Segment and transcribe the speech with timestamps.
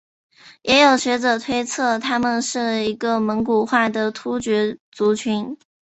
[0.63, 5.55] 也有学者推测他们是一个蒙古化的突厥族群。